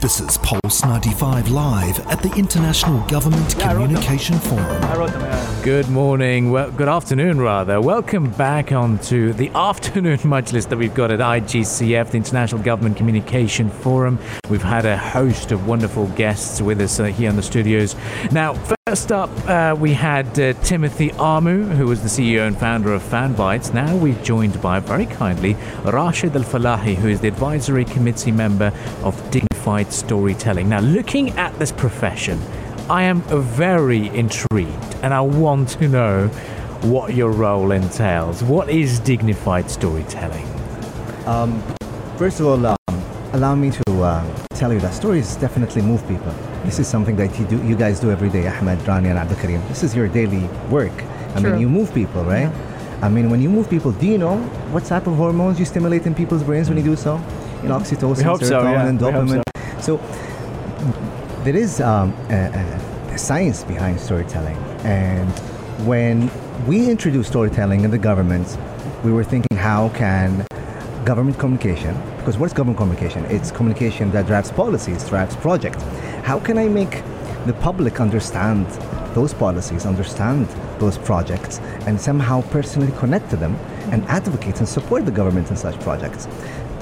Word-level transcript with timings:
This 0.00 0.20
is 0.20 0.38
Pulse 0.38 0.84
95 0.84 1.50
Live 1.50 1.98
at 2.06 2.22
the 2.22 2.32
International 2.36 3.04
Government 3.08 3.58
Communication 3.58 4.38
Forum. 4.38 4.84
I 4.84 4.96
wrote 4.96 5.10
them. 5.10 5.22
Yeah. 5.22 5.62
Good 5.64 5.88
morning, 5.88 6.52
well, 6.52 6.70
good 6.70 6.86
afternoon 6.86 7.40
rather. 7.40 7.80
Welcome 7.80 8.30
back 8.30 8.70
onto 8.70 9.32
the 9.32 9.48
afternoon 9.56 10.18
majlis 10.18 10.68
that 10.68 10.76
we've 10.78 10.94
got 10.94 11.10
at 11.10 11.18
IGCF, 11.18 12.12
the 12.12 12.16
International 12.16 12.62
Government 12.62 12.96
Communication 12.96 13.70
Forum. 13.70 14.20
We've 14.48 14.62
had 14.62 14.86
a 14.86 14.96
host 14.96 15.50
of 15.50 15.66
wonderful 15.66 16.06
guests 16.10 16.62
with 16.62 16.80
us 16.80 17.00
uh, 17.00 17.06
here 17.06 17.28
in 17.28 17.34
the 17.34 17.42
studios. 17.42 17.96
Now, 18.30 18.54
first 18.86 19.10
up, 19.10 19.30
uh, 19.48 19.74
we 19.76 19.94
had 19.94 20.26
uh, 20.38 20.52
Timothy 20.62 21.10
Armoo, 21.10 21.74
who 21.74 21.86
was 21.86 22.02
the 22.02 22.08
CEO 22.08 22.46
and 22.46 22.56
founder 22.56 22.94
of 22.94 23.02
FanBytes. 23.02 23.74
Now 23.74 23.96
we're 23.96 24.22
joined 24.22 24.62
by, 24.62 24.78
very 24.78 25.06
kindly, 25.06 25.54
Rashid 25.82 26.36
Al 26.36 26.42
Falahi, 26.42 26.94
who 26.94 27.08
is 27.08 27.20
the 27.20 27.28
advisory 27.28 27.84
committee 27.84 28.30
member 28.32 28.72
of 29.02 29.20
Dignified 29.68 29.92
Storytelling. 29.92 30.68
Now, 30.70 30.80
looking 30.80 31.28
at 31.36 31.52
this 31.58 31.72
profession, 31.72 32.40
I 32.88 33.02
am 33.02 33.20
very 33.20 34.08
intrigued 34.16 34.94
and 35.02 35.12
I 35.12 35.20
want 35.20 35.68
to 35.80 35.88
know 35.88 36.28
what 36.84 37.14
your 37.14 37.32
role 37.32 37.72
entails. 37.72 38.42
What 38.42 38.70
is 38.70 38.98
dignified 38.98 39.70
storytelling? 39.70 40.46
Um, 41.26 41.62
First 42.16 42.40
of 42.40 42.46
all, 42.46 42.64
um, 42.64 42.76
allow 43.34 43.54
me 43.54 43.70
to 43.70 44.02
uh, 44.02 44.24
tell 44.54 44.72
you 44.72 44.80
that 44.80 44.94
stories 44.94 45.36
definitely 45.36 45.82
move 45.82 46.00
people. 46.08 46.32
This 46.64 46.78
is 46.78 46.88
something 46.88 47.16
that 47.16 47.38
you, 47.38 47.44
do, 47.46 47.62
you 47.62 47.76
guys 47.76 48.00
do 48.00 48.10
every 48.10 48.30
day, 48.30 48.48
Ahmed, 48.48 48.88
Rani, 48.88 49.10
and 49.10 49.18
Abdul 49.18 49.36
Karim. 49.36 49.60
This 49.68 49.82
is 49.82 49.94
your 49.94 50.08
daily 50.08 50.44
work. 50.70 50.96
I 51.34 51.40
True. 51.40 51.50
mean, 51.50 51.60
you 51.60 51.68
move 51.68 51.92
people, 51.92 52.24
right? 52.24 52.50
I 53.02 53.10
mean, 53.10 53.28
when 53.28 53.42
you 53.42 53.50
move 53.50 53.68
people, 53.68 53.92
do 53.92 54.06
you 54.06 54.16
know 54.16 54.38
what 54.72 54.86
type 54.86 55.06
of 55.06 55.16
hormones 55.16 55.58
you 55.60 55.66
stimulate 55.66 56.06
in 56.06 56.14
people's 56.14 56.42
brains 56.42 56.70
when 56.70 56.78
you 56.78 56.84
do 56.84 56.96
so? 56.96 57.20
You 57.62 57.68
know, 57.68 57.78
oxytocin, 57.78 58.16
We 58.16 58.46
so, 58.46 58.62
serotonin, 58.62 58.72
yeah. 58.72 58.88
and 58.88 58.98
dopamine. 58.98 59.47
So 59.88 59.96
there 61.44 61.56
is 61.56 61.80
um, 61.80 62.12
a, 62.28 63.14
a- 63.14 63.16
science 63.16 63.64
behind 63.64 63.98
storytelling, 63.98 64.58
and 64.84 65.30
when 65.86 66.30
we 66.66 66.90
introduced 66.90 67.30
storytelling 67.30 67.84
in 67.84 67.90
the 67.90 67.96
government, 67.96 68.58
we 69.02 69.10
were 69.12 69.24
thinking, 69.24 69.56
how 69.56 69.88
can 69.94 70.46
government 71.06 71.38
communication? 71.38 71.98
Because 72.18 72.36
what's 72.36 72.52
government 72.52 72.76
communication? 72.76 73.24
It's 73.30 73.50
communication 73.50 74.10
that 74.10 74.26
drives 74.26 74.52
policies, 74.52 75.08
drives 75.08 75.34
projects. 75.36 75.82
How 76.22 76.38
can 76.38 76.58
I 76.58 76.68
make 76.68 77.02
the 77.46 77.54
public 77.54 77.98
understand 77.98 78.66
those 79.14 79.32
policies, 79.32 79.86
understand 79.86 80.48
those 80.80 80.98
projects, 80.98 81.60
and 81.86 81.98
somehow 81.98 82.42
personally 82.50 82.92
connect 82.98 83.30
to 83.30 83.36
them 83.36 83.54
and 83.90 84.04
advocate 84.04 84.58
and 84.58 84.68
support 84.68 85.06
the 85.06 85.12
government 85.12 85.48
in 85.48 85.56
such 85.56 85.80
projects? 85.80 86.26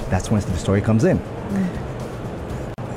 That's 0.09 0.29
when 0.29 0.41
the 0.41 0.57
story 0.57 0.81
comes 0.81 1.05
in 1.05 1.21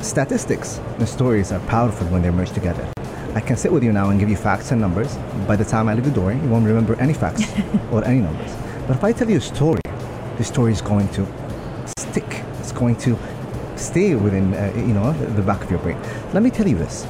statistics 0.00 0.78
and 0.98 1.08
stories 1.08 1.52
are 1.52 1.60
powerful 1.60 2.06
when 2.08 2.22
they're 2.22 2.32
merged 2.32 2.54
together. 2.54 2.90
I 3.34 3.40
can 3.40 3.56
sit 3.56 3.70
with 3.70 3.84
you 3.84 3.92
now 3.92 4.10
and 4.10 4.18
give 4.18 4.28
you 4.28 4.36
facts 4.36 4.72
and 4.72 4.80
numbers. 4.80 5.16
By 5.46 5.56
the 5.56 5.64
time 5.64 5.88
I 5.88 5.94
leave 5.94 6.04
the 6.04 6.10
door, 6.10 6.32
you 6.32 6.48
won't 6.48 6.66
remember 6.66 6.98
any 7.00 7.12
facts 7.12 7.42
or 7.92 8.04
any 8.04 8.20
numbers. 8.20 8.52
But 8.86 8.96
if 8.96 9.04
I 9.04 9.12
tell 9.12 9.30
you 9.30 9.36
a 9.36 9.40
story, 9.40 9.80
the 10.36 10.44
story 10.44 10.72
is 10.72 10.80
going 10.80 11.08
to 11.10 11.26
stick. 11.98 12.42
It's 12.58 12.72
going 12.72 12.96
to 12.96 13.16
stay 13.76 14.14
within, 14.14 14.54
uh, 14.54 14.72
you 14.74 14.94
know, 14.94 15.12
the, 15.12 15.42
back 15.42 15.62
of 15.62 15.70
your 15.70 15.80
brain. 15.80 16.00
Let 16.32 16.42
me 16.42 16.50
tell 16.50 16.66
you 16.66 16.76
this. 16.76 17.04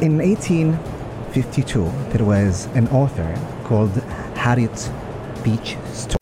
In 0.00 0.18
1852, 0.18 1.84
there 2.10 2.24
was 2.24 2.66
an 2.74 2.88
author 2.88 3.34
called 3.64 3.94
Harriet 4.36 4.90
Beecher 5.42 5.80
Stowe. 5.92 6.16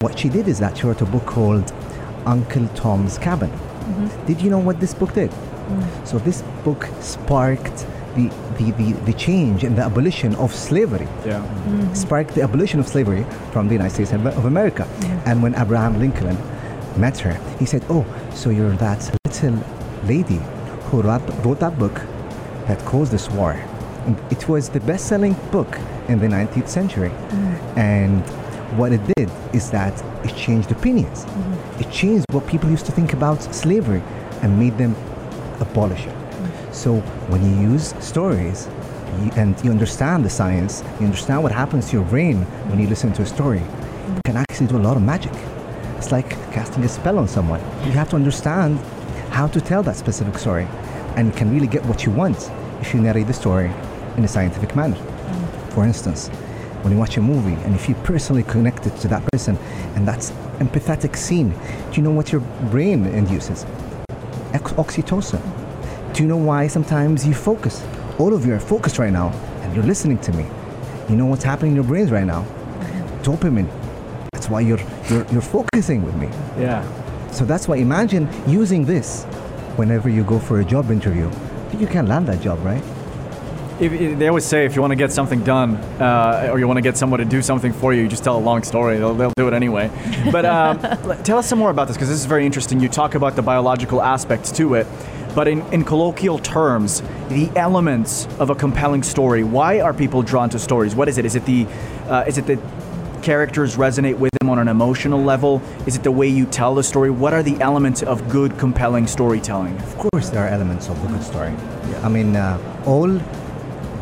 What 0.00 0.18
she 0.18 0.28
did 0.28 0.48
is 0.48 0.58
that 0.60 0.78
she 0.78 0.86
wrote 0.86 1.00
a 1.00 1.06
book 1.06 1.26
called 1.26 1.72
Uncle 2.24 2.68
Tom's 2.68 3.18
Cabin. 3.18 3.50
Mm-hmm. 3.88 4.26
Did 4.26 4.40
you 4.40 4.50
know 4.50 4.58
what 4.58 4.80
this 4.80 4.94
book 4.94 5.14
did? 5.14 5.30
Mm. 5.30 6.06
So 6.06 6.18
this 6.18 6.42
book 6.64 6.88
sparked 7.00 7.86
the, 8.14 8.30
the, 8.58 8.72
the, 8.72 8.92
the 9.04 9.12
change 9.12 9.64
and 9.64 9.76
the 9.76 9.82
abolition 9.82 10.34
of 10.36 10.54
slavery. 10.54 11.08
Yeah. 11.24 11.40
Mm-hmm. 11.40 11.94
Sparked 11.94 12.34
the 12.34 12.42
abolition 12.42 12.80
of 12.80 12.88
slavery 12.88 13.24
from 13.52 13.68
the 13.68 13.74
United 13.74 13.94
States 13.94 14.12
of 14.12 14.26
of 14.26 14.44
America. 14.44 14.84
Mm-hmm. 14.84 15.28
And 15.28 15.42
when 15.42 15.54
Abraham 15.54 15.98
Lincoln 15.98 16.36
met 16.96 17.18
her, 17.18 17.34
he 17.58 17.66
said, 17.66 17.84
Oh, 17.88 18.04
so 18.34 18.50
you're 18.50 18.76
that 18.76 19.00
little 19.26 19.58
lady 20.04 20.40
who 20.90 21.02
wrote, 21.02 21.22
wrote 21.44 21.60
that 21.60 21.78
book 21.78 21.94
that 22.66 22.78
caused 22.84 23.12
this 23.12 23.30
war. 23.30 23.52
And 24.06 24.18
it 24.30 24.48
was 24.48 24.70
the 24.70 24.80
best 24.80 25.06
selling 25.06 25.34
book 25.50 25.78
in 26.08 26.18
the 26.18 26.26
19th 26.26 26.68
century. 26.68 27.10
Mm. 27.10 27.76
And 27.76 28.24
what 28.76 28.92
it 28.92 29.00
did 29.16 29.30
is 29.52 29.70
that 29.70 29.94
it 30.24 30.34
changed 30.36 30.70
opinions. 30.70 31.24
Mm-hmm. 31.24 31.80
It 31.82 31.90
changed 31.90 32.26
what 32.32 32.46
people 32.46 32.70
used 32.70 32.86
to 32.86 32.92
think 32.92 33.12
about 33.12 33.42
slavery 33.54 34.02
and 34.42 34.58
made 34.58 34.76
them 34.78 34.94
abolish 35.60 36.06
it. 36.06 36.08
Mm-hmm. 36.08 36.72
So 36.72 36.96
when 37.30 37.44
you 37.44 37.70
use 37.72 37.94
stories 38.00 38.68
you, 39.22 39.30
and 39.36 39.62
you 39.64 39.70
understand 39.70 40.24
the 40.24 40.30
science, 40.30 40.82
you 41.00 41.06
understand 41.06 41.42
what 41.42 41.52
happens 41.52 41.86
to 41.90 41.96
your 41.96 42.04
brain 42.06 42.42
when 42.68 42.78
you 42.78 42.86
listen 42.86 43.12
to 43.14 43.22
a 43.22 43.26
story, 43.26 43.60
you 43.60 44.20
can 44.24 44.36
actually 44.36 44.66
do 44.66 44.76
a 44.76 44.84
lot 44.88 44.96
of 44.96 45.02
magic. 45.02 45.32
It's 45.96 46.12
like 46.12 46.30
casting 46.52 46.84
a 46.84 46.88
spell 46.88 47.18
on 47.18 47.26
someone. 47.26 47.60
You 47.84 47.92
have 47.92 48.08
to 48.10 48.16
understand 48.16 48.78
how 49.30 49.46
to 49.48 49.60
tell 49.60 49.82
that 49.82 49.96
specific 49.96 50.38
story 50.38 50.66
and 51.16 51.28
you 51.28 51.32
can 51.32 51.52
really 51.52 51.66
get 51.66 51.84
what 51.86 52.04
you 52.04 52.12
want 52.12 52.50
if 52.80 52.94
you 52.94 53.00
narrate 53.00 53.26
the 53.26 53.34
story 53.34 53.70
in 54.16 54.24
a 54.24 54.28
scientific 54.28 54.76
manner. 54.76 54.96
Mm-hmm. 54.96 55.70
For 55.70 55.84
instance, 55.84 56.30
when 56.82 56.92
you 56.92 56.98
watch 56.98 57.16
a 57.16 57.20
movie 57.20 57.60
and 57.64 57.74
if 57.74 57.88
you 57.88 57.94
personally 57.96 58.42
connected 58.44 58.96
to 58.96 59.08
that 59.08 59.22
person 59.32 59.56
and 59.94 60.06
that's 60.06 60.30
empathetic 60.60 61.16
scene, 61.16 61.50
do 61.50 61.96
you 61.96 62.02
know 62.02 62.10
what 62.10 62.32
your 62.32 62.40
brain 62.70 63.06
induces? 63.06 63.66
Ex- 64.52 64.72
oxytocin. 64.72 65.42
Do 66.14 66.22
you 66.22 66.28
know 66.28 66.36
why 66.36 66.66
sometimes 66.66 67.26
you 67.26 67.34
focus? 67.34 67.84
All 68.18 68.32
of 68.34 68.46
you 68.46 68.54
are 68.54 68.60
focused 68.60 68.98
right 68.98 69.12
now 69.12 69.28
and 69.62 69.74
you're 69.74 69.84
listening 69.84 70.18
to 70.20 70.32
me. 70.32 70.46
You 71.08 71.16
know 71.16 71.26
what's 71.26 71.44
happening 71.44 71.72
in 71.72 71.76
your 71.76 71.84
brains 71.84 72.10
right 72.10 72.26
now? 72.26 72.42
Dopamine. 73.22 73.68
That's 74.32 74.48
why 74.48 74.60
you're, 74.60 74.80
you're, 75.10 75.26
you're 75.32 75.42
focusing 75.42 76.02
with 76.04 76.14
me. 76.16 76.28
Yeah. 76.58 76.82
So 77.30 77.44
that's 77.44 77.68
why 77.68 77.76
imagine 77.76 78.28
using 78.46 78.84
this 78.84 79.24
whenever 79.76 80.08
you 80.08 80.24
go 80.24 80.38
for 80.38 80.60
a 80.60 80.64
job 80.64 80.90
interview. 80.90 81.30
You 81.78 81.86
can 81.86 82.06
land 82.06 82.26
that 82.28 82.40
job, 82.40 82.64
right? 82.64 82.82
If, 83.80 83.92
if- 83.92 84.18
they 84.18 84.28
always 84.28 84.44
say 84.44 84.64
if 84.64 84.74
you 84.74 84.80
want 84.82 84.90
to 84.92 84.96
get 84.96 85.12
something 85.12 85.42
done 85.44 85.76
uh, 86.00 86.48
or 86.50 86.58
you 86.58 86.66
want 86.66 86.78
to 86.78 86.82
get 86.82 86.96
someone 86.96 87.18
to 87.20 87.24
do 87.24 87.42
something 87.42 87.72
for 87.72 87.92
you, 87.94 88.02
you 88.02 88.08
just 88.08 88.24
tell 88.24 88.36
a 88.36 88.40
long 88.40 88.62
story. 88.62 88.98
They'll, 88.98 89.14
they'll 89.14 89.32
do 89.36 89.46
it 89.48 89.54
anyway. 89.54 89.90
But 90.32 90.44
um, 90.44 90.78
tell 91.22 91.38
us 91.38 91.48
some 91.48 91.58
more 91.58 91.70
about 91.70 91.86
this 91.88 91.96
because 91.96 92.08
this 92.08 92.18
is 92.18 92.26
very 92.26 92.44
interesting. 92.44 92.80
You 92.80 92.88
talk 92.88 93.14
about 93.14 93.36
the 93.36 93.42
biological 93.42 94.02
aspects 94.02 94.50
to 94.52 94.74
it, 94.74 94.86
but 95.34 95.46
in, 95.48 95.62
in 95.72 95.84
colloquial 95.84 96.38
terms, 96.38 97.02
the 97.28 97.50
elements 97.56 98.26
of 98.38 98.50
a 98.50 98.54
compelling 98.54 99.02
story. 99.02 99.44
Why 99.44 99.80
are 99.80 99.94
people 99.94 100.22
drawn 100.22 100.50
to 100.50 100.58
stories? 100.58 100.94
What 100.94 101.08
is 101.08 101.16
it? 101.18 101.24
Is 101.24 101.36
it 101.36 101.44
the 101.46 101.66
uh, 102.08 102.24
is 102.26 102.36
it 102.38 102.46
the 102.46 102.58
characters 103.22 103.76
resonate 103.76 104.18
with 104.18 104.32
them 104.40 104.50
on 104.50 104.58
an 104.58 104.68
emotional 104.68 105.22
level? 105.22 105.62
Is 105.86 105.96
it 105.96 106.02
the 106.02 106.10
way 106.12 106.28
you 106.28 106.46
tell 106.46 106.74
the 106.74 106.82
story? 106.82 107.10
What 107.10 107.32
are 107.32 107.42
the 107.42 107.60
elements 107.60 108.02
of 108.02 108.28
good, 108.28 108.58
compelling 108.58 109.06
storytelling? 109.06 109.76
Of 109.78 109.98
course, 109.98 110.30
there 110.30 110.44
are 110.44 110.48
elements 110.48 110.88
of 110.88 111.02
a 111.04 111.08
good 111.08 111.22
story. 111.22 111.52
I 112.02 112.08
mean, 112.08 112.36
uh, 112.36 112.58
all 112.86 113.20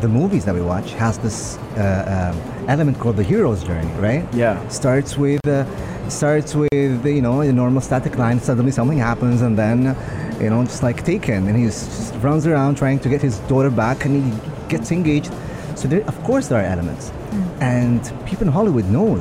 the 0.01 0.07
movies 0.07 0.45
that 0.45 0.53
we 0.53 0.61
watch 0.61 0.91
has 0.93 1.17
this 1.17 1.57
uh, 1.75 2.33
um, 2.33 2.69
element 2.69 2.99
called 2.99 3.17
the 3.17 3.23
hero's 3.23 3.63
journey, 3.63 3.91
right? 3.99 4.25
Yeah. 4.33 4.67
Starts 4.69 5.17
with 5.17 5.45
uh, 5.47 5.65
starts 6.09 6.55
with 6.55 7.05
you 7.05 7.21
know 7.21 7.41
a 7.41 7.51
normal 7.51 7.81
static 7.81 8.17
line. 8.17 8.39
Suddenly 8.39 8.71
something 8.71 8.97
happens, 8.97 9.41
and 9.41 9.57
then 9.57 9.87
uh, 9.87 10.37
you 10.39 10.49
know 10.49 10.63
just 10.63 10.83
like 10.83 11.03
Taken, 11.03 11.47
and 11.47 11.57
he 11.57 11.65
just 11.65 12.13
runs 12.15 12.45
around 12.45 12.77
trying 12.77 12.99
to 12.99 13.09
get 13.09 13.21
his 13.21 13.39
daughter 13.51 13.71
back, 13.71 14.05
and 14.05 14.23
he 14.23 14.39
gets 14.69 14.91
engaged. 14.91 15.33
So 15.75 15.87
there, 15.87 16.01
of 16.07 16.23
course, 16.23 16.47
there 16.47 16.59
are 16.59 16.65
elements, 16.65 17.11
and 17.59 18.01
people 18.25 18.47
in 18.47 18.53
Hollywood 18.53 18.85
know 18.85 19.15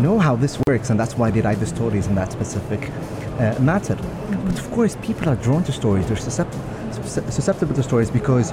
know 0.00 0.18
how 0.18 0.36
this 0.36 0.58
works, 0.66 0.90
and 0.90 1.00
that's 1.00 1.16
why 1.16 1.30
they 1.30 1.40
write 1.40 1.60
the 1.60 1.66
stories 1.66 2.06
in 2.06 2.14
that 2.14 2.32
specific 2.32 2.90
uh, 3.38 3.58
matter. 3.60 3.96
But 4.44 4.58
of 4.58 4.70
course, 4.70 4.96
people 5.02 5.28
are 5.28 5.36
drawn 5.36 5.62
to 5.64 5.72
stories. 5.72 6.06
They're 6.08 6.16
susceptible, 6.16 6.64
susceptible 7.30 7.74
to 7.74 7.82
stories 7.82 8.10
because 8.10 8.52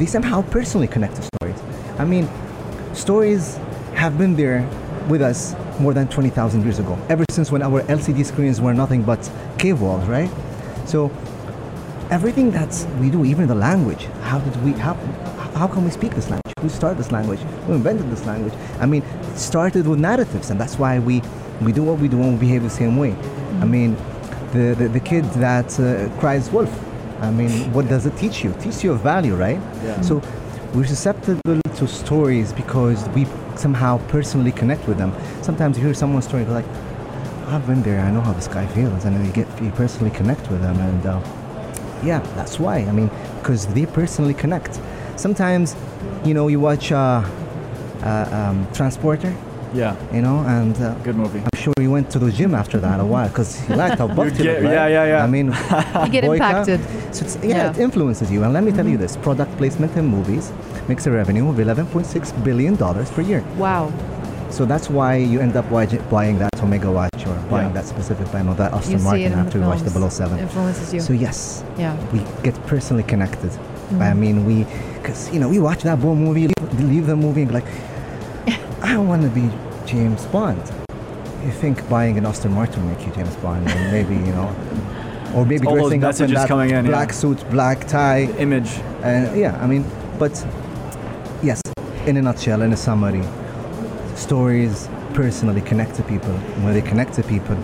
they 0.00 0.06
somehow 0.06 0.40
personally 0.50 0.88
connect 0.88 1.14
to 1.16 1.22
stories. 1.36 1.62
I 1.98 2.06
mean, 2.06 2.26
stories 2.94 3.56
have 3.94 4.16
been 4.16 4.34
there 4.34 4.66
with 5.10 5.20
us 5.20 5.54
more 5.78 5.92
than 5.92 6.08
20,000 6.08 6.62
years 6.62 6.78
ago, 6.78 6.98
ever 7.10 7.24
since 7.30 7.52
when 7.52 7.62
our 7.62 7.82
LCD 7.82 8.24
screens 8.24 8.62
were 8.62 8.72
nothing 8.72 9.02
but 9.02 9.30
cave 9.58 9.82
walls, 9.82 10.06
right? 10.06 10.30
So 10.86 11.12
everything 12.10 12.50
that 12.52 12.72
we 12.98 13.10
do, 13.10 13.26
even 13.26 13.46
the 13.46 13.54
language, 13.54 14.04
how 14.22 14.38
did 14.38 14.64
we, 14.64 14.72
how, 14.72 14.94
how 15.54 15.66
can 15.66 15.84
we 15.84 15.90
speak 15.90 16.14
this 16.14 16.30
language? 16.30 16.54
Who 16.60 16.70
started 16.70 16.98
this 16.98 17.12
language? 17.12 17.40
Who 17.66 17.74
invented 17.74 18.10
this 18.10 18.24
language? 18.24 18.54
I 18.78 18.86
mean, 18.86 19.02
it 19.02 19.38
started 19.38 19.86
with 19.86 19.98
narratives, 19.98 20.48
and 20.48 20.58
that's 20.58 20.78
why 20.78 20.98
we, 20.98 21.20
we 21.60 21.72
do 21.72 21.82
what 21.82 21.98
we 21.98 22.08
do 22.08 22.22
and 22.22 22.32
we 22.32 22.40
behave 22.40 22.62
the 22.62 22.70
same 22.70 22.96
way. 22.96 23.14
I 23.60 23.66
mean, 23.66 23.96
the, 24.52 24.74
the, 24.78 24.88
the 24.88 25.00
kid 25.00 25.24
that 25.34 25.78
uh, 25.78 26.08
cries 26.18 26.50
wolf, 26.50 26.70
I 27.20 27.30
mean, 27.30 27.72
what 27.72 27.88
does 27.88 28.06
it 28.06 28.16
teach 28.16 28.42
you? 28.44 28.50
It 28.50 28.60
teaches 28.60 28.82
you 28.84 28.92
a 28.92 28.96
value, 28.96 29.34
right? 29.36 29.60
Yeah. 29.84 30.00
So 30.00 30.22
we're 30.74 30.86
susceptible 30.86 31.60
to 31.76 31.86
stories 31.88 32.52
because 32.52 33.08
we 33.10 33.26
somehow 33.56 33.98
personally 34.08 34.52
connect 34.52 34.86
with 34.88 34.98
them. 34.98 35.12
Sometimes 35.42 35.76
you 35.78 35.84
hear 35.84 35.94
someone's 35.94 36.26
story, 36.26 36.44
you're 36.44 36.52
like, 36.52 36.64
I've 37.48 37.66
been 37.66 37.82
there. 37.82 38.00
I 38.00 38.10
know 38.10 38.20
how 38.20 38.32
this 38.32 38.46
guy 38.48 38.66
feels, 38.68 39.04
and 39.04 39.26
you 39.26 39.32
get 39.32 39.46
you 39.62 39.70
personally 39.72 40.10
connect 40.12 40.48
with 40.50 40.62
them, 40.62 40.78
and 40.78 41.04
uh, 41.04 41.20
yeah, 42.04 42.20
that's 42.36 42.60
why. 42.60 42.78
I 42.78 42.92
mean, 42.92 43.10
because 43.40 43.66
they 43.74 43.86
personally 43.86 44.34
connect. 44.34 44.80
Sometimes, 45.16 45.74
you 46.24 46.32
know, 46.32 46.46
you 46.48 46.60
watch 46.60 46.92
uh, 46.92 47.22
uh, 48.02 48.28
um, 48.32 48.66
Transporter, 48.72 49.34
Yeah. 49.74 49.96
you 50.14 50.22
know, 50.22 50.38
and 50.46 50.80
uh, 50.80 50.94
Good 51.02 51.16
movie. 51.16 51.42
I'm 51.60 51.64
sure 51.64 51.74
you 51.78 51.90
went 51.90 52.10
to 52.12 52.18
the 52.18 52.32
gym 52.32 52.54
after 52.54 52.78
that 52.80 53.00
a 53.00 53.04
while 53.04 53.28
because 53.28 53.60
he 53.60 53.74
liked 53.74 53.98
how 53.98 54.08
buff 54.08 54.24
You'd 54.28 54.38
you 54.38 54.44
get- 54.44 54.62
look, 54.62 54.72
right? 54.72 54.88
yeah, 54.90 55.04
yeah, 55.04 55.04
yeah. 55.18 55.24
I 55.24 55.26
mean, 55.26 55.46
You 56.06 56.08
get 56.10 56.24
Boyka, 56.24 56.32
impacted. 56.36 56.80
So 57.14 57.26
it's, 57.26 57.36
yeah, 57.36 57.44
Yeah. 57.44 57.68
Mm-hmm. 57.68 57.80
it 57.80 57.84
influences 57.84 58.32
you. 58.32 58.42
And 58.44 58.54
let 58.54 58.64
me 58.64 58.72
tell 58.72 58.88
you 58.88 58.96
this: 58.96 59.18
product 59.18 59.54
placement 59.58 59.94
in 59.98 60.06
movies 60.06 60.52
makes 60.88 61.06
a 61.06 61.10
revenue 61.10 61.50
of 61.50 61.56
11.6 61.56 62.44
billion 62.44 62.76
dollars 62.76 63.10
per 63.10 63.20
year. 63.20 63.42
Wow. 63.58 63.92
So 64.48 64.64
that's 64.64 64.88
why 64.88 65.16
you 65.16 65.40
end 65.40 65.54
up 65.54 65.68
buying 65.68 66.38
that 66.38 66.48
Omega 66.62 66.90
watch 66.90 67.10
or 67.26 67.34
buying 67.50 67.68
Yeah. 67.68 67.74
that 67.74 67.84
specific 67.84 68.30
brand 68.30 68.48
or 68.48 68.54
that 68.54 68.72
You 68.72 68.78
Aston 68.78 69.02
Martin 69.02 69.20
it 69.20 69.32
in 69.32 69.38
after 69.38 69.58
you 69.58 69.64
watch 69.66 69.80
the. 69.80 69.90
Below 69.90 70.08
Seven. 70.08 70.38
Influences 70.38 70.94
you. 70.94 71.00
So 71.00 71.12
yes, 71.12 71.62
yeah. 71.76 71.94
we 72.10 72.20
get 72.42 72.54
personally 72.66 73.02
connected. 73.02 73.50
Mm-hmm. 73.50 74.00
I 74.02 74.14
mean, 74.14 74.46
we, 74.46 74.64
because 74.96 75.30
you 75.30 75.38
know, 75.40 75.48
we 75.50 75.58
watch 75.58 75.82
that 75.82 76.00
Bond 76.00 76.20
movie, 76.24 76.48
leave, 76.48 76.80
leave 76.90 77.06
the 77.06 77.16
movie, 77.16 77.42
and 77.42 77.50
be 77.50 77.54
like, 77.60 77.68
I 78.82 78.96
want 78.96 79.22
to 79.24 79.28
be 79.28 79.44
James 79.84 80.24
Bond. 80.32 80.62
You 81.44 81.52
think 81.52 81.88
buying 81.88 82.18
an 82.18 82.26
Aston 82.26 82.52
Martin 82.52 82.82
will 82.82 82.94
make 82.94 83.06
you 83.06 83.12
James 83.14 83.34
Bond, 83.36 83.66
or 83.66 83.90
maybe 83.90 84.14
you 84.14 84.32
know, 84.32 84.54
or 85.34 85.46
maybe 85.46 85.66
All 85.66 85.76
those 85.76 85.90
dressing 85.90 85.92
up 85.92 85.94
in 85.94 86.00
messages 86.00 86.34
that 86.36 86.48
coming 86.48 86.70
in, 86.70 86.84
yeah. 86.84 86.90
black 86.90 87.12
suit, 87.12 87.50
black 87.50 87.86
tie, 87.88 88.24
Image. 88.38 88.70
and 89.02 89.38
yeah, 89.38 89.56
I 89.62 89.66
mean, 89.66 89.84
but 90.18 90.32
yes, 91.42 91.62
in 92.06 92.16
a 92.16 92.22
nutshell, 92.22 92.62
in 92.62 92.72
a 92.72 92.76
summary, 92.76 93.22
stories 94.16 94.88
personally 95.14 95.62
connect 95.62 95.94
to 95.96 96.02
people. 96.02 96.34
When 96.62 96.74
they 96.74 96.82
connect 96.82 97.14
to 97.14 97.22
people, 97.22 97.56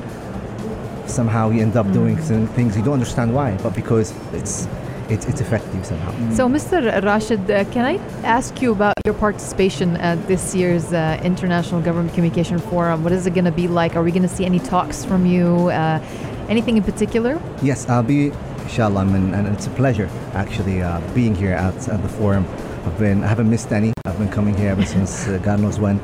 somehow 1.06 1.50
you 1.50 1.60
end 1.60 1.76
up 1.76 1.90
doing 1.92 2.16
hmm. 2.16 2.22
some 2.22 2.46
things 2.48 2.76
you 2.76 2.82
don't 2.82 2.94
understand 2.94 3.34
why, 3.34 3.56
but 3.62 3.74
because 3.74 4.14
it's 4.32 4.66
it's, 5.08 5.26
it's 5.26 5.40
effective 5.40 5.84
somehow. 5.84 6.12
So, 6.34 6.48
Mr. 6.48 7.02
Rashid, 7.02 7.50
uh, 7.50 7.64
can 7.70 7.84
I 7.84 7.96
ask 8.24 8.60
you 8.60 8.72
about 8.72 8.94
your 9.04 9.14
participation 9.14 9.96
at 9.96 10.26
this 10.26 10.54
year's 10.54 10.92
uh, 10.92 11.20
International 11.22 11.80
Government 11.80 12.14
Communication 12.14 12.58
Forum? 12.58 13.04
What 13.04 13.12
is 13.12 13.26
it 13.26 13.34
going 13.34 13.44
to 13.44 13.52
be 13.52 13.68
like? 13.68 13.96
Are 13.96 14.02
we 14.02 14.10
going 14.10 14.22
to 14.22 14.28
see 14.28 14.44
any 14.44 14.58
talks 14.58 15.04
from 15.04 15.26
you? 15.26 15.68
Uh, 15.68 16.00
anything 16.48 16.76
in 16.76 16.82
particular? 16.82 17.40
Yes, 17.62 17.88
I'll 17.88 18.02
be, 18.02 18.32
inshallah, 18.62 19.02
and, 19.02 19.34
and 19.34 19.48
it's 19.48 19.66
a 19.66 19.70
pleasure 19.70 20.10
actually 20.34 20.82
uh, 20.82 21.00
being 21.14 21.34
here 21.34 21.52
at, 21.52 21.88
at 21.88 22.02
the 22.02 22.08
forum. 22.08 22.46
I've 22.84 22.98
been, 22.98 23.24
I 23.24 23.26
haven't 23.26 23.50
missed 23.50 23.72
any. 23.72 23.92
I've 24.04 24.18
been 24.18 24.30
coming 24.30 24.56
here 24.56 24.70
ever 24.70 24.84
since 24.96 25.28
uh, 25.28 25.38
God 25.38 25.60
knows 25.60 25.78
when. 25.78 26.00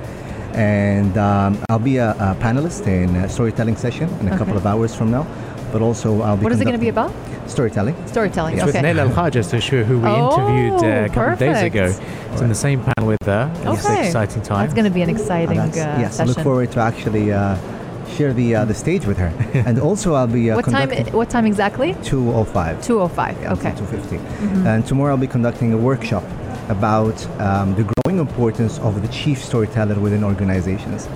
And 0.54 1.16
um, 1.16 1.64
I'll 1.70 1.78
be 1.78 1.96
a, 1.96 2.10
a 2.10 2.36
panelist 2.38 2.86
in 2.86 3.16
a 3.16 3.28
storytelling 3.28 3.76
session 3.76 4.08
in 4.20 4.28
a 4.28 4.36
couple 4.36 4.56
of 4.56 4.66
hours 4.66 4.94
from 4.94 5.10
now. 5.10 5.26
But 5.72 5.80
also, 5.80 6.20
I'll 6.20 6.36
be 6.36 6.44
What 6.44 6.52
is 6.52 6.60
it 6.60 6.64
going 6.64 6.74
to 6.74 6.80
be 6.80 6.88
about? 6.90 7.10
Storytelling. 7.52 7.94
Storytelling. 8.06 8.56
Yes. 8.56 8.66
With 8.66 8.76
Okay. 8.76 8.98
Al 8.98 9.10
Khaja, 9.10 9.44
so 9.50 9.60
she- 9.60 9.82
who 9.82 9.98
we 10.00 10.08
Oh, 10.08 10.30
interviewed 10.32 10.82
uh, 10.84 11.04
a 11.04 11.08
couple 11.14 11.32
of 11.34 11.38
days 11.38 11.62
ago. 11.62 11.84
It's 12.32 12.40
in 12.40 12.48
the 12.48 12.54
same 12.66 12.80
panel 12.88 13.06
with 13.12 13.24
her. 13.26 13.44
Okay. 13.60 13.72
It's 13.74 13.86
an 13.88 14.04
exciting 14.06 14.42
time. 14.42 14.60
That's 14.62 14.74
going 14.74 14.84
to 14.92 14.96
be 14.98 15.02
an 15.02 15.10
exciting 15.10 15.58
uh, 15.58 15.70
yes, 16.04 16.18
I 16.20 16.24
look 16.24 16.38
forward 16.40 16.72
to 16.72 16.80
actually 16.80 17.32
uh, 17.32 17.56
share 18.16 18.32
the 18.32 18.48
uh, 18.56 18.64
the 18.64 18.74
stage 18.74 19.04
with 19.06 19.18
her. 19.18 19.30
and 19.68 19.78
also, 19.78 20.14
I'll 20.14 20.26
be 20.40 20.50
uh, 20.50 20.56
what 20.56 20.64
time? 20.64 20.90
What 21.12 21.28
time 21.30 21.46
exactly? 21.46 21.94
205. 22.02 22.82
205. 22.82 23.42
Yeah, 23.42 23.52
Okay. 23.54 23.70
until 23.70 23.86
250. 23.86 24.68
And 24.68 24.86
tomorrow 24.86 25.12
I'll 25.12 25.18
be 25.28 25.32
conducting 25.38 25.72
a 25.72 25.76
workshop 25.90 26.24
about 26.68 27.16
um, 27.40 27.74
the 27.74 27.84
growing 27.92 28.18
importance 28.20 28.78
of 28.78 29.02
the 29.02 29.08
chief 29.08 29.38
storyteller 29.44 29.98
within 30.00 30.24
organizations. 30.24 31.06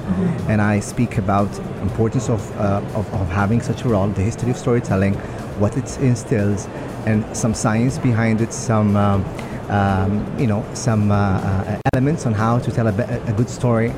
And 0.49 0.61
I 0.61 0.81
speak 0.81 1.19
about 1.19 1.49
importance 1.83 2.29
of, 2.29 2.41
uh, 2.61 2.83
of, 2.94 3.06
of 3.15 3.29
having 3.29 3.61
such 3.62 3.85
a 3.85 3.88
role, 3.88 4.09
the 4.09 4.23
history 4.23 4.50
of 4.50 4.56
storytelling, 4.59 5.15
what 5.58 5.76
it 5.76 5.99
instills, 5.99 6.67
and 7.06 7.25
some 7.37 7.55
science 7.55 7.99
behind 7.99 8.41
it, 8.41 8.53
some 8.53 8.97
um, 8.97 9.25
um, 9.70 10.38
you 10.38 10.47
know 10.47 10.64
some 10.75 11.11
uh, 11.11 11.14
uh, 11.14 11.81
elements 11.93 12.26
on 12.26 12.32
how 12.32 12.58
to 12.58 12.70
tell 12.70 12.87
a, 12.87 12.93
a 13.26 13.32
good 13.32 13.50
story, 13.50 13.93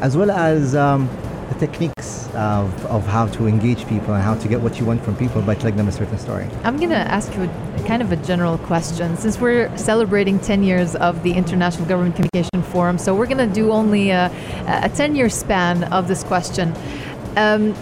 as 0.00 0.16
well 0.16 0.30
as 0.30 0.74
um, 0.74 1.08
the 1.52 1.66
techniques 1.66 2.28
of, 2.34 2.86
of 2.86 3.06
how 3.06 3.26
to 3.26 3.46
engage 3.46 3.86
people 3.86 4.14
and 4.14 4.22
how 4.22 4.34
to 4.34 4.48
get 4.48 4.60
what 4.60 4.78
you 4.78 4.86
want 4.86 5.02
from 5.04 5.16
people 5.16 5.42
by 5.42 5.54
telling 5.54 5.76
them 5.76 5.88
a 5.88 5.92
certain 5.92 6.18
story. 6.18 6.48
I'm 6.64 6.76
going 6.76 6.90
to 6.90 6.96
ask 6.96 7.34
you 7.34 7.42
a, 7.42 7.84
kind 7.86 8.02
of 8.02 8.12
a 8.12 8.16
general 8.16 8.58
question. 8.58 9.16
Since 9.16 9.38
we're 9.38 9.74
celebrating 9.76 10.38
10 10.38 10.62
years 10.62 10.96
of 10.96 11.22
the 11.22 11.32
International 11.32 11.86
Government 11.86 12.16
Communication 12.16 12.62
Forum, 12.72 12.98
so 12.98 13.14
we're 13.14 13.26
going 13.26 13.46
to 13.46 13.52
do 13.52 13.72
only 13.72 14.10
a, 14.10 14.30
a 14.66 14.88
10 14.88 15.14
year 15.14 15.28
span 15.28 15.84
of 15.84 16.08
this 16.08 16.24
question. 16.24 16.74
Um, 17.36 17.74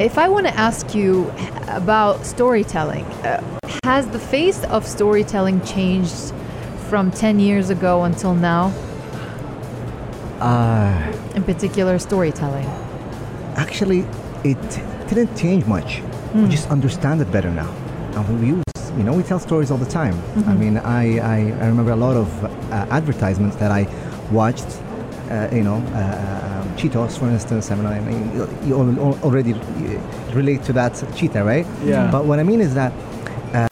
if 0.00 0.16
I 0.16 0.28
want 0.28 0.46
to 0.46 0.54
ask 0.54 0.94
you 0.94 1.30
about 1.68 2.24
storytelling, 2.24 3.04
uh, 3.22 3.42
has 3.84 4.08
the 4.08 4.18
face 4.18 4.64
of 4.64 4.86
storytelling 4.86 5.60
changed 5.60 6.32
from 6.88 7.10
10 7.10 7.38
years 7.38 7.68
ago 7.68 8.04
until 8.04 8.34
now? 8.34 8.72
Uh, 10.40 11.12
In 11.34 11.44
particular, 11.44 11.98
storytelling. 11.98 12.66
actually, 13.56 14.06
it 14.42 14.58
didn't 15.08 15.36
change 15.36 15.66
much. 15.66 16.00
We 16.34 16.48
just 16.48 16.70
understand 16.70 17.20
it 17.20 17.30
better 17.30 17.50
now. 17.50 17.70
And 18.14 18.40
we 18.40 18.46
use, 18.46 18.64
you 18.96 19.02
know, 19.02 19.12
we 19.12 19.22
tell 19.22 19.38
stories 19.38 19.70
all 19.70 19.76
the 19.78 19.84
time. 19.90 20.16
I 20.46 20.54
mean, 20.54 20.78
I, 20.78 21.18
I, 21.18 21.36
I 21.60 21.66
remember 21.66 21.90
a 21.90 21.96
lot 21.96 22.16
of 22.16 22.28
uh, 22.44 22.86
advertisements 22.90 23.56
that 23.56 23.70
I 23.70 23.86
watched, 24.30 24.66
uh, 25.30 25.48
you 25.52 25.62
know, 25.62 25.78
Cheetos, 26.80 27.18
for 27.18 27.28
instance. 27.28 27.70
I 27.70 27.74
mean, 27.74 27.86
I 27.86 28.00
mean 28.00 28.32
you, 28.34 28.48
you 28.64 28.74
al- 28.80 28.98
al- 29.06 29.18
already 29.22 29.52
relate 30.32 30.62
to 30.64 30.72
that 30.72 30.92
cheetah, 31.14 31.44
right? 31.44 31.66
Yeah. 31.84 32.10
But 32.10 32.24
what 32.24 32.38
I 32.38 32.42
mean 32.42 32.60
is 32.60 32.72
that 32.74 32.92
um, 33.52 33.66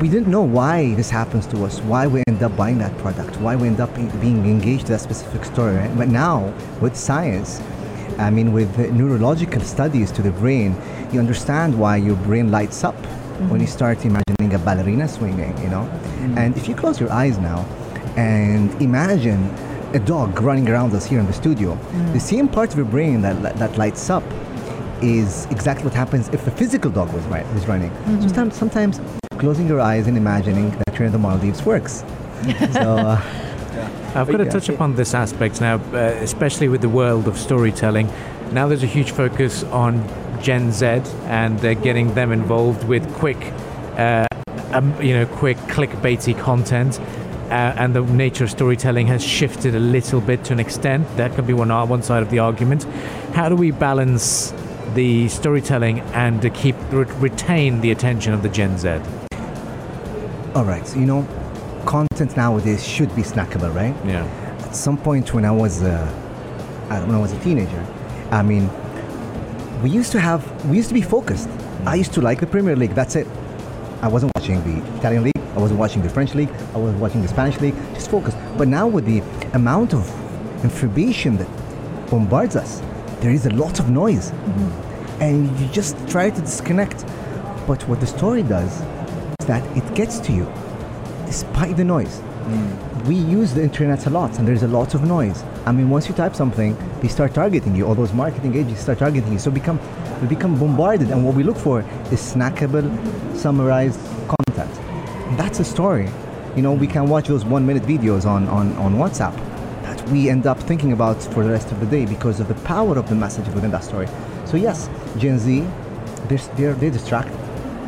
we 0.00 0.08
didn't 0.08 0.28
know 0.28 0.42
why 0.42 0.94
this 0.94 1.10
happens 1.10 1.46
to 1.48 1.64
us, 1.64 1.80
why 1.82 2.06
we 2.06 2.22
end 2.26 2.42
up 2.42 2.56
buying 2.56 2.78
that 2.78 2.96
product, 2.98 3.36
why 3.40 3.56
we 3.56 3.68
end 3.68 3.80
up 3.80 3.94
being 3.94 4.44
engaged 4.46 4.86
to 4.86 4.92
that 4.92 5.00
specific 5.00 5.44
story. 5.44 5.76
Right? 5.76 5.96
But 5.98 6.08
now, 6.08 6.52
with 6.80 6.96
science, 6.96 7.60
I 8.18 8.30
mean, 8.30 8.52
with 8.52 8.74
the 8.76 8.90
neurological 8.92 9.60
studies 9.62 10.10
to 10.12 10.22
the 10.22 10.30
brain, 10.30 10.76
you 11.12 11.20
understand 11.20 11.78
why 11.78 11.96
your 11.96 12.16
brain 12.16 12.50
lights 12.50 12.84
up 12.84 12.96
when 13.50 13.60
you 13.60 13.66
start 13.66 14.04
imagining 14.04 14.54
a 14.54 14.58
ballerina 14.58 15.08
swinging, 15.08 15.56
you 15.62 15.68
know? 15.68 15.82
And 16.36 16.56
if 16.56 16.68
you 16.68 16.74
close 16.74 17.00
your 17.00 17.12
eyes 17.12 17.36
now 17.38 17.66
and 18.16 18.70
imagine 18.80 19.42
a 19.94 20.00
dog 20.00 20.40
running 20.40 20.68
around 20.68 20.92
us 20.92 21.06
here 21.06 21.20
in 21.20 21.26
the 21.26 21.32
studio, 21.32 21.76
the 22.12 22.20
same 22.20 22.48
part 22.48 22.70
of 22.72 22.76
your 22.76 22.86
brain 22.86 23.22
that, 23.22 23.56
that 23.58 23.78
lights 23.78 24.10
up 24.10 24.24
is 25.00 25.46
exactly 25.46 25.84
what 25.84 25.94
happens 25.94 26.28
if 26.28 26.46
a 26.46 26.50
physical 26.50 26.90
dog 26.90 27.12
was, 27.12 27.24
was 27.26 27.66
running. 27.68 27.92
Sometimes, 28.20 28.56
sometimes 28.56 29.00
closing 29.38 29.68
your 29.68 29.80
eyes 29.80 30.06
and 30.06 30.16
imagining 30.16 30.70
that 30.70 30.98
you're 30.98 31.06
in 31.06 31.12
the 31.12 31.18
Maldives 31.18 31.64
works. 31.64 32.04
so, 32.72 32.96
uh, 32.98 33.22
I've 34.14 34.28
got 34.28 34.38
to 34.38 34.44
Yeah. 34.44 34.50
touch 34.50 34.68
upon 34.68 34.96
this 34.96 35.14
aspect 35.14 35.60
now, 35.60 35.76
uh, 35.92 35.96
especially 36.22 36.68
with 36.68 36.80
the 36.80 36.88
world 36.88 37.28
of 37.28 37.38
storytelling. 37.38 38.08
Now 38.52 38.66
there's 38.68 38.82
a 38.82 38.86
huge 38.86 39.12
focus 39.12 39.62
on 39.64 40.06
Gen 40.40 40.72
Z 40.72 40.86
and 41.26 41.64
uh, 41.64 41.74
getting 41.74 42.14
them 42.14 42.32
involved 42.32 42.84
with 42.84 43.12
quick, 43.14 43.52
uh, 43.96 44.26
um, 44.72 45.00
you 45.02 45.14
know, 45.14 45.26
quick 45.26 45.56
clickbaity 45.68 46.38
content. 46.38 47.00
Uh, 47.50 47.74
and 47.76 47.94
the 47.94 48.02
nature 48.02 48.44
of 48.44 48.50
storytelling 48.50 49.06
has 49.06 49.22
shifted 49.22 49.74
a 49.74 49.80
little 49.80 50.20
bit 50.20 50.44
to 50.44 50.52
an 50.52 50.60
extent. 50.60 51.06
That 51.16 51.34
could 51.34 51.46
be 51.46 51.52
one 51.52 51.70
one 51.88 52.02
side 52.02 52.22
of 52.22 52.30
the 52.30 52.38
argument. 52.38 52.84
How 53.34 53.48
do 53.48 53.56
we 53.56 53.70
balance 53.70 54.52
the 54.94 55.28
storytelling 55.28 56.00
and 56.12 56.40
to 56.42 56.50
keep 56.50 56.76
retain 56.90 57.80
the 57.80 57.90
attention 57.90 58.32
of 58.32 58.42
the 58.42 58.48
Gen 58.48 58.78
Z? 58.78 59.00
all 60.54 60.64
right, 60.64 60.86
so, 60.86 60.98
you 60.98 61.06
know, 61.06 61.26
content 61.84 62.36
nowadays 62.36 62.86
should 62.86 63.14
be 63.16 63.22
snackable, 63.22 63.74
right? 63.74 63.94
Yeah. 64.06 64.24
At 64.64 64.74
some 64.74 64.96
point 64.96 65.34
when 65.34 65.44
I 65.44 65.50
was, 65.50 65.82
uh, 65.82 66.08
I 66.90 66.98
don't 66.98 67.08
know, 67.08 67.14
when 67.14 67.16
I 67.16 67.20
was 67.20 67.32
a 67.32 67.40
teenager, 67.40 67.84
I 68.30 68.42
mean, 68.42 68.70
we 69.82 69.90
used 69.90 70.12
to 70.12 70.20
have, 70.20 70.42
we 70.66 70.76
used 70.76 70.88
to 70.88 70.94
be 70.94 71.02
focused. 71.02 71.48
I 71.86 71.96
used 71.96 72.12
to 72.14 72.20
like 72.20 72.40
the 72.40 72.46
Premier 72.46 72.76
League. 72.76 72.94
That's 72.94 73.16
it. 73.16 73.26
I 74.00 74.08
wasn't 74.08 74.32
watching 74.36 74.62
the 74.62 74.98
Italian 74.98 75.24
league. 75.24 75.33
I 75.54 75.58
wasn't 75.58 75.80
watching 75.80 76.02
the 76.02 76.08
French 76.08 76.34
league. 76.34 76.50
I 76.74 76.78
wasn't 76.78 77.00
watching 77.00 77.22
the 77.22 77.28
Spanish 77.28 77.60
league. 77.60 77.74
Just 77.94 78.10
focus. 78.10 78.34
But 78.56 78.68
now 78.68 78.86
with 78.86 79.04
the 79.04 79.20
amount 79.54 79.94
of 79.94 80.04
information 80.64 81.36
that 81.36 81.48
bombards 82.10 82.56
us, 82.56 82.80
there 83.20 83.30
is 83.30 83.46
a 83.46 83.50
lot 83.50 83.80
of 83.80 83.88
noise, 83.90 84.30
mm-hmm. 84.30 85.22
and 85.22 85.58
you 85.58 85.68
just 85.68 85.96
try 86.08 86.30
to 86.30 86.40
disconnect. 86.40 87.04
But 87.66 87.86
what 87.88 88.00
the 88.00 88.06
story 88.06 88.42
does 88.42 88.80
is 89.40 89.46
that 89.46 89.64
it 89.76 89.94
gets 89.94 90.18
to 90.20 90.32
you, 90.32 90.44
despite 91.26 91.76
the 91.76 91.84
noise 91.84 92.20
mm. 92.44 93.06
we 93.06 93.14
use 93.14 93.54
the 93.54 93.62
internet 93.62 94.06
a 94.06 94.10
lot 94.10 94.38
and 94.38 94.46
there's 94.46 94.62
a 94.62 94.68
lot 94.68 94.94
of 94.94 95.02
noise. 95.02 95.42
I 95.66 95.72
mean, 95.72 95.90
once 95.90 96.08
you 96.08 96.14
type 96.14 96.34
something, 96.34 96.76
they 97.00 97.08
start 97.08 97.34
targeting 97.34 97.74
you. 97.74 97.86
All 97.86 97.94
those 97.94 98.12
marketing 98.12 98.54
agencies 98.54 98.80
start 98.80 98.98
targeting 98.98 99.32
you. 99.32 99.38
So 99.38 99.50
become 99.50 99.80
we 100.20 100.28
become 100.28 100.58
bombarded, 100.58 101.10
and 101.10 101.24
what 101.24 101.34
we 101.34 101.42
look 101.42 101.56
for 101.56 101.80
is 102.12 102.20
snackable, 102.20 102.86
summarized 103.36 103.98
that's 105.36 105.60
a 105.60 105.64
story. 105.64 106.08
You 106.56 106.62
know, 106.62 106.72
we 106.72 106.86
can 106.86 107.08
watch 107.08 107.28
those 107.28 107.44
one-minute 107.44 107.82
videos 107.82 108.24
on, 108.24 108.48
on, 108.48 108.72
on 108.76 108.94
WhatsApp 108.94 109.34
that 109.82 110.08
we 110.08 110.30
end 110.30 110.46
up 110.46 110.58
thinking 110.60 110.92
about 110.92 111.22
for 111.22 111.44
the 111.44 111.50
rest 111.50 111.70
of 111.72 111.80
the 111.80 111.86
day 111.86 112.06
because 112.06 112.40
of 112.40 112.48
the 112.48 112.54
power 112.66 112.96
of 112.96 113.08
the 113.08 113.14
message 113.14 113.46
within 113.48 113.70
that 113.72 113.84
story. 113.84 114.06
So 114.46 114.54
So 114.54 114.58
yes, 114.58 114.88
Gen 115.18 115.40
Z, 115.40 115.66
they're, 116.28 116.38
they're, 116.54 116.74
they're 116.74 116.90
distracted. 116.92 117.36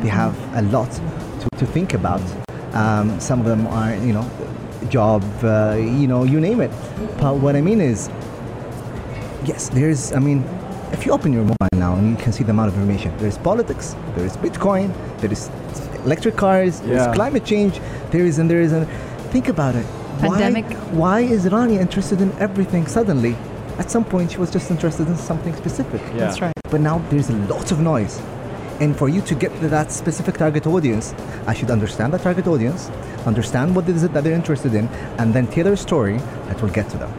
They 0.01 0.09
have 0.09 0.35
a 0.53 0.61
lot 0.63 0.91
to, 0.91 1.49
to 1.59 1.65
think 1.65 1.93
about. 1.93 2.19
Um, 2.73 3.17
some 3.21 3.39
of 3.39 3.45
them 3.45 3.65
are, 3.67 3.95
you 3.95 4.11
know, 4.11 4.29
job, 4.89 5.23
uh, 5.45 5.77
you 5.79 6.07
know, 6.07 6.25
you 6.25 6.41
name 6.41 6.59
it. 6.59 6.69
But 7.21 7.37
what 7.37 7.55
I 7.55 7.61
mean 7.61 7.79
is, 7.79 8.09
yes, 9.45 9.69
there's, 9.69 10.11
I 10.11 10.19
mean, 10.19 10.43
if 10.91 11.05
you 11.05 11.13
open 11.13 11.31
your 11.31 11.43
mobile 11.43 11.66
now 11.77 11.95
and 11.95 12.09
you 12.11 12.17
can 12.17 12.31
see 12.33 12.43
the 12.43 12.51
amount 12.51 12.69
of 12.69 12.75
information, 12.75 13.15
there's 13.17 13.37
politics, 13.37 13.95
there 14.15 14.25
is 14.25 14.35
Bitcoin, 14.37 14.93
there 15.19 15.31
is 15.31 15.49
electric 16.05 16.35
cars, 16.35 16.81
Yeah. 16.81 16.87
there's 16.87 17.15
climate 17.15 17.45
change, 17.45 17.79
there 18.11 18.25
is 18.25 18.39
and 18.39 18.49
there 18.49 18.61
is 18.61 18.71
and 18.71 18.87
think 19.31 19.47
about 19.47 19.75
it. 19.75 19.85
Pandemic. 20.19 20.65
Why, 20.65 21.21
why 21.23 21.33
is 21.33 21.45
Rania 21.45 21.79
interested 21.79 22.21
in 22.21 22.31
everything 22.39 22.87
suddenly? 22.87 23.35
At 23.77 23.91
some 23.91 24.03
point, 24.03 24.31
she 24.31 24.37
was 24.37 24.49
just 24.49 24.71
interested 24.71 25.07
in 25.07 25.15
something 25.15 25.55
specific. 25.55 26.01
Yeah. 26.01 26.17
That's 26.21 26.41
right. 26.41 26.53
But 26.71 26.81
now 26.81 26.97
there's 27.09 27.29
a 27.29 27.35
lot 27.53 27.71
of 27.71 27.79
noise. 27.79 28.19
And 28.79 28.95
for 28.95 29.09
you 29.09 29.21
to 29.21 29.35
get 29.35 29.51
to 29.61 29.67
that 29.69 29.91
specific 29.91 30.37
target 30.37 30.65
audience, 30.67 31.13
I 31.47 31.53
should 31.53 31.71
understand 31.71 32.13
the 32.13 32.19
target 32.19 32.47
audience, 32.47 32.89
understand 33.25 33.75
what 33.75 33.87
it 33.89 33.95
is 33.95 34.01
that 34.07 34.23
they're 34.23 34.33
interested 34.33 34.73
in, 34.73 34.87
and 35.19 35.33
then 35.33 35.47
tailor 35.47 35.73
a 35.73 35.77
story 35.77 36.17
that 36.47 36.61
will 36.61 36.69
get 36.69 36.89
to 36.91 36.97
them. 36.97 37.11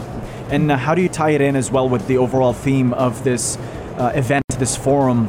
And 0.50 0.71
uh, 0.71 0.77
how 0.77 0.95
do 0.95 1.03
you 1.03 1.09
tie 1.09 1.31
it 1.31 1.41
in 1.41 1.57
as 1.57 1.71
well 1.71 1.88
with 1.88 2.07
the 2.07 2.17
overall 2.17 2.53
theme 2.53 2.93
of 2.95 3.23
this 3.25 3.59
uh, 3.99 4.12
event, 4.15 4.45
this 4.59 4.77
forum, 4.77 5.29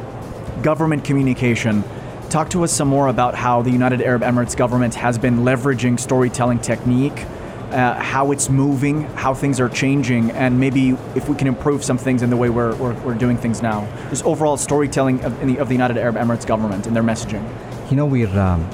government 0.62 1.04
communication? 1.04 1.84
Talk 2.30 2.50
to 2.52 2.64
us 2.64 2.72
some 2.72 2.88
more 2.88 3.08
about 3.08 3.36
how 3.36 3.62
the 3.62 3.72
United 3.72 4.02
Arab 4.02 4.22
Emirates 4.22 4.56
government 4.56 4.96
has 4.96 5.18
been 5.18 5.40
leveraging 5.40 6.00
storytelling 6.00 6.60
technique, 6.60 7.26
uh, 7.72 7.94
how 7.96 8.32
it's 8.32 8.50
moving, 8.50 9.04
how 9.16 9.34
things 9.34 9.60
are 9.60 9.70
changing, 9.70 10.32
and 10.32 10.60
maybe 10.60 10.92
if 11.16 11.28
we 11.30 11.36
can 11.36 11.48
improve 11.48 11.84
some 11.84 11.98
things 11.98 12.22
in 12.22 12.30
the 12.30 12.38
way 12.38 12.50
we're, 12.50 12.76
we're, 12.76 12.94
we're 13.02 13.14
doing 13.14 13.38
things 13.38 13.62
now. 13.62 13.88
Just 14.10 14.26
overall 14.26 14.58
storytelling 14.58 15.24
of, 15.24 15.42
in 15.42 15.54
the, 15.54 15.60
of 15.60 15.68
the 15.70 15.74
United 15.74 15.98
Arab 15.98 16.16
Emirates 16.16 16.46
government 16.46 16.88
and 16.88 16.96
their 16.96 17.04
messaging. 17.04 17.44
You 17.90 17.98
know, 17.98 18.06
we're 18.06 18.40
um, 18.40 18.70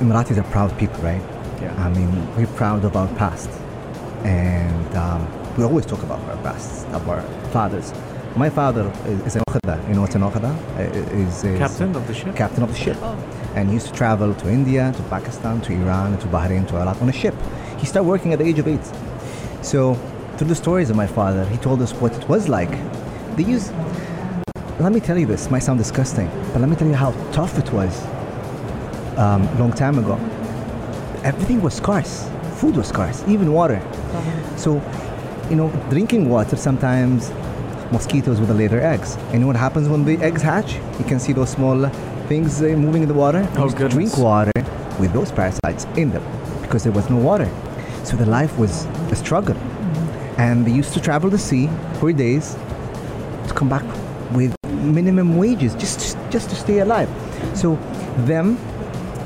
Emiratis 0.00 0.36
are 0.36 0.42
proud 0.50 0.76
people, 0.78 1.02
right? 1.02 1.22
Yeah. 1.60 1.74
I 1.78 1.90
mean, 1.90 2.36
we're 2.36 2.46
proud 2.48 2.84
of 2.84 2.96
our 2.96 3.08
past, 3.16 3.50
and 4.24 4.94
um, 4.96 5.56
we 5.56 5.64
always 5.64 5.86
talk 5.86 6.02
about 6.02 6.20
our 6.28 6.36
past, 6.42 6.86
of 6.88 7.08
our 7.08 7.22
fathers. 7.50 7.92
My 8.36 8.48
father 8.48 8.90
is, 9.04 9.36
an 9.36 9.42
Okhada. 9.46 9.86
You 9.88 9.94
know 9.94 10.00
what's 10.00 10.14
an 10.14 10.22
Okhada? 10.22 10.56
Uh, 10.76 11.16
Is, 11.16 11.44
is 11.44 11.58
Captain 11.58 11.94
of 11.94 12.06
the 12.06 12.14
ship? 12.14 12.34
Captain 12.34 12.62
of 12.62 12.70
the 12.70 12.78
ship. 12.78 12.96
And 13.54 13.68
he 13.68 13.74
used 13.74 13.88
to 13.88 13.92
travel 13.92 14.32
to 14.34 14.48
India, 14.48 14.90
to 14.96 15.02
Pakistan, 15.04 15.60
to 15.62 15.72
Iran, 15.74 16.16
to 16.18 16.26
Bahrain, 16.28 16.66
to 16.68 16.76
Iraq 16.76 17.02
on 17.02 17.10
a 17.10 17.12
ship. 17.12 17.34
He 17.78 17.84
started 17.84 18.08
working 18.08 18.32
at 18.32 18.38
the 18.38 18.46
age 18.46 18.58
of 18.58 18.66
eight. 18.66 18.80
So, 19.60 19.94
through 20.38 20.48
the 20.48 20.54
stories 20.54 20.88
of 20.88 20.96
my 20.96 21.06
father, 21.06 21.44
he 21.44 21.58
told 21.58 21.82
us 21.82 21.92
what 21.92 22.14
it 22.14 22.26
was 22.26 22.48
like. 22.48 22.70
They 23.36 23.44
used, 23.44 23.70
let 24.80 24.92
me 24.92 25.00
tell 25.00 25.18
you 25.18 25.26
this, 25.26 25.50
might 25.50 25.62
sound 25.62 25.78
disgusting, 25.78 26.28
but 26.52 26.60
let 26.60 26.70
me 26.70 26.76
tell 26.76 26.88
you 26.88 26.94
how 26.94 27.12
tough 27.32 27.58
it 27.58 27.70
was 27.70 28.02
um, 29.18 29.42
long 29.58 29.72
time 29.72 29.98
ago. 29.98 30.14
Everything 31.22 31.60
was 31.60 31.74
scarce. 31.74 32.30
Food 32.56 32.76
was 32.76 32.88
scarce, 32.88 33.22
even 33.28 33.52
water. 33.52 33.82
So, 34.56 34.80
you 35.50 35.56
know, 35.56 35.68
drinking 35.90 36.30
water 36.30 36.56
sometimes 36.56 37.30
mosquitoes 37.92 38.40
with 38.40 38.48
the 38.48 38.54
later 38.54 38.80
eggs. 38.80 39.16
And 39.16 39.34
you 39.34 39.40
know 39.40 39.46
what 39.46 39.56
happens 39.56 39.88
when 39.88 40.04
the 40.04 40.16
eggs 40.18 40.42
hatch? 40.42 40.74
You 40.98 41.04
can 41.04 41.20
see 41.20 41.32
those 41.32 41.50
small 41.50 41.88
things 42.28 42.62
uh, 42.62 42.66
moving 42.68 43.02
in 43.02 43.08
the 43.08 43.14
water. 43.14 43.46
Oh, 43.56 43.68
goodness. 43.68 43.94
Drink 43.94 44.18
water 44.18 44.52
with 44.98 45.12
those 45.12 45.30
parasites 45.30 45.84
in 45.96 46.10
them 46.10 46.24
because 46.62 46.82
there 46.82 46.92
was 46.92 47.08
no 47.10 47.16
water. 47.16 47.50
So 48.04 48.16
the 48.16 48.26
life 48.26 48.58
was 48.58 48.86
a 49.10 49.16
struggle. 49.16 49.56
And 50.38 50.66
they 50.66 50.72
used 50.72 50.92
to 50.94 51.00
travel 51.00 51.30
the 51.30 51.38
sea 51.38 51.68
for 52.00 52.12
days 52.12 52.56
to 53.48 53.54
come 53.54 53.68
back 53.68 53.84
with 54.32 54.56
minimum 54.82 55.36
wages 55.36 55.74
just 55.74 56.16
just 56.30 56.50
to 56.50 56.56
stay 56.56 56.78
alive. 56.78 57.08
So 57.54 57.76
them 58.30 58.58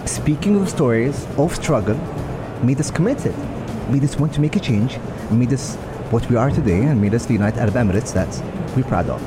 speaking 0.05 0.61
of 0.61 0.69
stories 0.69 1.27
of 1.39 1.55
struggle 1.55 1.99
made 2.63 2.81
us 2.81 2.91
committed, 2.91 3.35
made 3.91 4.05
us 4.05 4.17
want 4.19 4.35
to 4.35 4.41
make 4.41 4.57
a 4.57 4.61
change, 4.61 4.99
made 5.31 5.53
us 5.53 5.77
what 6.11 6.29
we 6.31 6.37
are 6.37 6.51
today, 6.51 6.83
and 6.83 7.01
made 7.01 7.15
us 7.15 7.27
the 7.27 7.33
United 7.33 7.59
Arab 7.59 7.75
Emirates 7.75 8.13
that 8.13 8.31
we're 8.77 8.85
proud 8.85 9.09
of. 9.09 9.23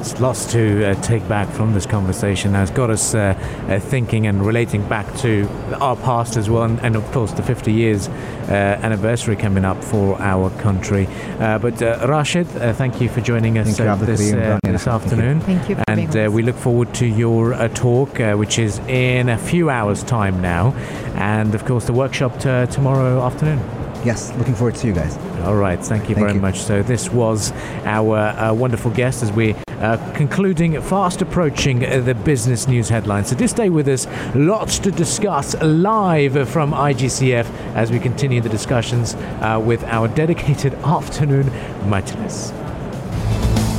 It's 0.00 0.18
lots 0.20 0.50
to 0.50 0.84
uh, 0.90 0.94
take 1.00 1.26
back 1.28 1.48
from 1.48 1.74
this 1.74 1.86
conversation. 1.86 2.56
It's 2.56 2.72
got 2.72 2.90
us 2.90 3.14
uh, 3.14 3.38
uh, 3.68 3.78
thinking 3.78 4.26
and 4.26 4.44
relating 4.44 4.82
back 4.88 5.06
to 5.18 5.48
our 5.80 5.94
past 5.94 6.36
as 6.36 6.50
well, 6.50 6.64
and, 6.64 6.80
and 6.80 6.96
of 6.96 7.04
course 7.12 7.30
the 7.30 7.42
50 7.44 7.72
years 7.72 8.08
uh, 8.08 8.50
anniversary 8.82 9.36
coming 9.36 9.64
up 9.64 9.82
for 9.84 10.20
our 10.20 10.50
country. 10.60 11.06
Uh, 11.38 11.60
but 11.60 11.80
uh, 11.80 12.04
Rashid, 12.08 12.48
uh, 12.56 12.72
thank 12.72 13.00
you 13.00 13.08
for 13.08 13.20
joining 13.20 13.58
us 13.58 13.76
Thank 13.76 13.88
uh, 13.88 13.94
this, 14.04 14.20
Kareem, 14.20 14.34
uh, 14.34 14.40
Daniel. 14.40 14.58
this 14.72 14.82
Thank 14.84 14.86
you. 14.86 14.92
afternoon. 15.06 15.40
Thank 15.42 15.68
you 15.68 15.76
for 15.76 15.84
being 15.86 16.08
And 16.08 16.16
uh, 16.16 16.30
we 16.32 16.42
look 16.42 16.56
forward 16.56 16.92
to 16.94 17.06
your 17.06 17.54
uh, 17.54 17.68
talk, 17.68 18.18
uh, 18.18 18.34
which 18.34 18.58
is 18.58 18.80
in 18.88 19.28
a 19.28 19.38
few 19.38 19.70
hours' 19.70 20.02
time 20.02 20.40
now, 20.42 20.72
and 21.14 21.54
of 21.54 21.64
course 21.64 21.84
the 21.86 21.92
workshop 21.92 22.40
t- 22.40 22.66
tomorrow 22.74 23.22
afternoon. 23.22 23.60
Yes, 24.04 24.34
looking 24.36 24.54
forward 24.54 24.74
to 24.74 24.80
see 24.80 24.88
you 24.88 24.94
guys. 24.94 25.16
All 25.44 25.54
right, 25.54 25.78
thank 25.78 26.08
you 26.08 26.14
Thank 26.14 26.26
very 26.26 26.34
you. 26.34 26.40
much. 26.40 26.60
So 26.60 26.82
this 26.82 27.10
was 27.10 27.52
our 27.84 28.16
uh, 28.18 28.52
wonderful 28.52 28.90
guest 28.90 29.22
as 29.22 29.30
we 29.30 29.54
uh, 29.68 30.12
concluding 30.14 30.80
fast 30.82 31.22
approaching 31.22 31.84
uh, 31.84 32.00
the 32.00 32.14
business 32.14 32.66
news 32.66 32.88
headlines. 32.88 33.28
So 33.28 33.36
do 33.36 33.46
stay 33.46 33.68
with 33.68 33.86
us. 33.88 34.06
Lots 34.34 34.78
to 34.80 34.90
discuss 34.90 35.54
live 35.62 36.48
from 36.48 36.72
IGCF 36.72 37.46
as 37.74 37.90
we 37.92 37.98
continue 38.00 38.40
the 38.40 38.48
discussions 38.48 39.14
uh, 39.14 39.62
with 39.64 39.84
our 39.84 40.08
dedicated 40.08 40.74
afternoon 40.84 41.44
majlis. 41.84 42.52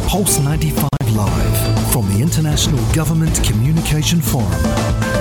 Pulse 0.08 0.40
95 0.40 0.90
Live 1.16 1.92
from 1.92 2.08
the 2.14 2.22
International 2.22 2.80
Government 2.94 3.44
Communication 3.44 4.20
Forum. 4.22 5.13